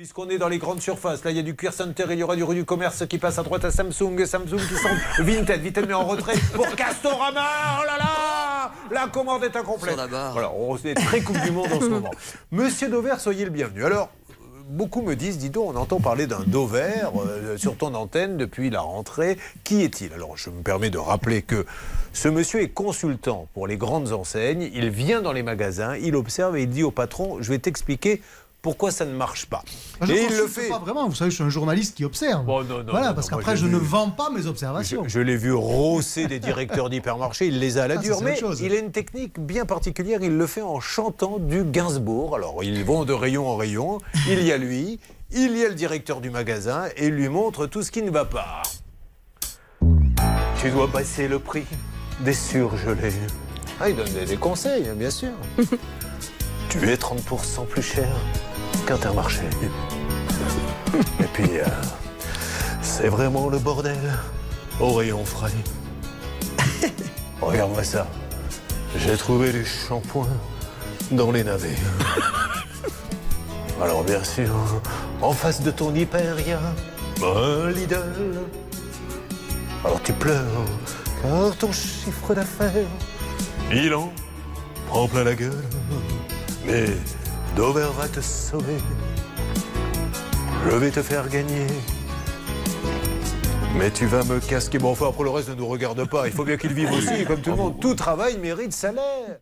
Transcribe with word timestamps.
Puisqu'on 0.00 0.30
est 0.30 0.38
dans 0.38 0.48
les 0.48 0.56
grandes 0.56 0.80
surfaces, 0.80 1.22
là 1.24 1.30
il 1.30 1.36
y 1.36 1.40
a 1.40 1.42
du 1.42 1.54
Cuir 1.54 1.74
Center, 1.74 2.06
il 2.08 2.18
y 2.18 2.22
aura 2.22 2.34
du 2.34 2.42
rue 2.42 2.54
du 2.54 2.64
commerce 2.64 3.04
qui 3.06 3.18
passe 3.18 3.38
à 3.38 3.42
droite 3.42 3.66
à 3.66 3.70
Samsung, 3.70 4.24
Samsung 4.24 4.56
qui 4.56 4.74
sont 4.76 4.88
Vinted, 5.22 5.60
Vinted 5.60 5.86
met 5.86 5.92
en 5.92 6.06
retrait 6.06 6.36
pour 6.54 6.66
Castorama, 6.74 7.42
oh 7.82 7.84
là 7.84 7.98
là 7.98 8.72
La 8.90 9.08
commande 9.08 9.44
est 9.44 9.54
incomplète. 9.54 9.96
Voilà, 10.32 10.50
on 10.52 10.74
est 10.78 10.94
très 10.94 11.20
Coupe 11.20 11.38
du 11.42 11.50
Monde 11.50 11.70
en 11.74 11.80
ce 11.80 11.84
moment. 11.90 12.10
Monsieur 12.50 12.88
Dauvert, 12.88 13.20
soyez 13.20 13.44
le 13.44 13.50
bienvenu. 13.50 13.84
Alors, 13.84 14.08
beaucoup 14.70 15.02
me 15.02 15.16
disent, 15.16 15.36
dis 15.36 15.50
donc, 15.50 15.74
on 15.74 15.76
entend 15.76 16.00
parler 16.00 16.26
d'un 16.26 16.44
Dauvert 16.46 17.12
euh, 17.20 17.58
sur 17.58 17.76
ton 17.76 17.92
antenne 17.92 18.38
depuis 18.38 18.70
la 18.70 18.80
rentrée. 18.80 19.36
Qui 19.64 19.82
est-il? 19.82 20.14
Alors, 20.14 20.34
je 20.38 20.48
me 20.48 20.62
permets 20.62 20.88
de 20.88 20.96
rappeler 20.96 21.42
que 21.42 21.66
ce 22.14 22.28
monsieur 22.28 22.62
est 22.62 22.70
consultant 22.70 23.48
pour 23.52 23.66
les 23.66 23.76
grandes 23.76 24.12
enseignes. 24.12 24.70
Il 24.72 24.88
vient 24.88 25.20
dans 25.20 25.34
les 25.34 25.42
magasins, 25.42 25.94
il 25.96 26.16
observe 26.16 26.56
et 26.56 26.62
il 26.62 26.70
dit 26.70 26.84
au 26.84 26.90
patron, 26.90 27.42
je 27.42 27.50
vais 27.50 27.58
t'expliquer 27.58 28.22
pourquoi 28.62 28.90
ça 28.90 29.04
ne 29.06 29.12
marche 29.12 29.46
pas. 29.46 29.62
Je 30.02 30.12
et 30.12 30.26
il 30.28 30.36
le 30.36 30.46
fait. 30.46 30.68
Pas 30.68 30.78
vraiment, 30.78 31.08
vous 31.08 31.14
savez, 31.14 31.30
je 31.30 31.36
suis 31.36 31.44
un 31.44 31.50
journaliste 31.50 31.96
qui 31.96 32.04
observe. 32.04 32.44
Bon, 32.44 32.62
non, 32.64 32.78
non, 32.78 32.90
voilà, 32.90 33.14
parce 33.14 33.28
qu'après, 33.30 33.56
je 33.56 33.66
ne 33.66 33.78
vends 33.78 34.10
pas 34.10 34.30
mes 34.30 34.46
observations. 34.46 35.04
Je, 35.06 35.20
l'ai 35.20 35.36
vu 35.36 35.52
rosser 35.52 36.26
des 36.26 36.38
directeurs 36.38 36.90
d'hypermarché, 36.90 37.46
il 37.46 37.58
les 37.58 37.78
a 37.78 37.84
à 37.84 37.88
la 37.88 37.96
dure, 37.96 38.20
mais 38.22 38.38
il 38.60 38.72
a 38.72 38.78
une 38.78 38.92
technique 38.92 39.40
bien 39.40 39.64
particulière. 39.64 40.20
Il 40.22 40.36
le 40.36 40.46
fait 40.46 40.62
en 40.62 40.80
chantant 40.80 41.38
du 41.38 41.64
Gainsbourg. 41.64 42.36
Alors, 42.36 42.62
ils 42.62 42.84
vont 42.84 43.04
de 43.04 43.12
rayon 43.12 43.48
en 43.48 43.56
rayon. 43.56 43.98
Il 44.28 44.42
y 44.44 44.52
a 44.52 44.58
lui, 44.58 45.00
il 45.30 45.56
y 45.56 45.64
a 45.64 45.68
le 45.68 45.74
directeur 45.74 46.20
du 46.20 46.30
magasin, 46.30 46.84
et 46.96 47.06
il 47.06 47.14
lui 47.14 47.28
montre 47.28 47.66
tout 47.66 47.82
ce 47.82 47.90
qui 47.90 48.02
ne 48.02 48.10
va 48.10 48.24
pas. 48.24 48.62
Tu 50.60 50.70
dois 50.70 50.86
baisser 50.86 51.28
le 51.28 51.38
prix 51.38 51.64
des 52.20 52.34
surgelés. 52.34 53.14
Ah, 53.80 53.88
il 53.88 53.96
donne 53.96 54.12
des 54.26 54.36
conseils, 54.36 54.84
bien 54.94 55.10
sûr. 55.10 55.30
tu 56.70 56.88
es 56.88 56.94
30% 56.94 57.66
plus 57.66 57.82
cher 57.82 58.08
qu'Intermarché. 58.86 59.42
Et 61.18 61.24
puis, 61.32 61.58
euh, 61.58 61.66
c'est 62.80 63.08
vraiment 63.08 63.48
le 63.48 63.58
bordel 63.58 63.98
au 64.78 64.92
rayon 64.92 65.24
frais. 65.24 65.50
Regarde-moi 67.40 67.82
ça. 67.82 68.06
J'ai 68.96 69.16
trouvé 69.16 69.50
du 69.50 69.64
shampoing 69.64 70.28
dans 71.10 71.32
les 71.32 71.42
navets. 71.42 71.76
Alors 73.82 74.04
bien 74.04 74.22
sûr, 74.22 74.54
en 75.22 75.32
face 75.32 75.62
de 75.62 75.70
ton 75.70 75.92
hyper, 75.94 76.38
il 76.38 76.48
y 76.48 76.52
a 76.52 76.60
un 77.26 77.70
Lidl. 77.70 78.12
Alors 79.84 80.00
tu 80.02 80.12
pleures, 80.12 80.66
car 81.22 81.56
ton 81.56 81.72
chiffre 81.72 82.34
d'affaires, 82.34 82.86
il 83.72 83.92
en 83.94 84.12
prend 84.88 85.08
plein 85.08 85.24
la 85.24 85.34
gueule. 85.34 85.64
Mais 86.66 86.86
Dover 87.56 87.88
va 87.96 88.08
te 88.08 88.20
sauver. 88.20 88.78
Je 90.64 90.76
vais 90.76 90.90
te 90.90 91.02
faire 91.02 91.28
gagner. 91.28 91.66
Mais 93.76 93.90
tu 93.90 94.06
vas 94.06 94.24
me 94.24 94.40
casquer. 94.40 94.78
Bon, 94.78 94.90
enfin, 94.90 95.08
après 95.08 95.24
le 95.24 95.30
reste 95.30 95.48
ne 95.48 95.54
nous 95.54 95.66
regarde 95.66 96.06
pas. 96.08 96.26
Il 96.26 96.32
faut 96.32 96.44
bien 96.44 96.56
qu'il 96.56 96.72
vive 96.74 96.92
aussi, 96.98 97.24
comme 97.24 97.40
tout 97.40 97.50
le 97.50 97.56
monde. 97.56 97.80
Tout 97.80 97.94
travail 97.94 98.38
mérite 98.38 98.72
salaire. 98.72 99.38